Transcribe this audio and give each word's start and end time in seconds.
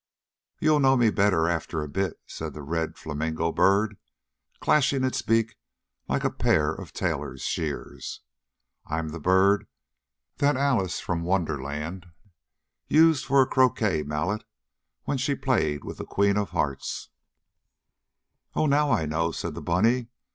"You'll 0.59 0.79
know 0.79 0.97
me 0.97 1.11
better 1.11 1.47
after 1.47 1.83
a 1.83 1.87
bit," 1.87 2.19
said 2.25 2.55
the 2.55 2.63
red 2.63 2.97
flamingo 2.97 3.51
bird, 3.51 3.97
clashing 4.59 5.03
its 5.03 5.21
beak 5.21 5.57
like 6.07 6.23
a 6.23 6.31
pair 6.31 6.73
of 6.73 6.91
tailor's 6.91 7.43
shears. 7.43 8.21
"I'm 8.87 9.09
the 9.09 9.19
bird 9.19 9.67
that 10.37 10.57
Alice 10.57 10.99
from 10.99 11.21
Wonderland 11.21 12.07
used 12.87 13.25
for 13.25 13.43
a 13.43 13.47
croquet 13.47 14.01
mallet 14.01 14.43
when 15.03 15.19
she 15.19 15.35
played 15.35 15.83
with 15.83 15.99
the 15.99 16.05
Queen 16.05 16.35
of 16.35 16.49
Hearts." 16.49 17.09
"Oh, 18.55 18.65
now 18.65 18.89
I 18.89 19.05
know!" 19.05 19.31
said 19.31 19.53
the 19.53 19.61
bunny. 19.61 20.07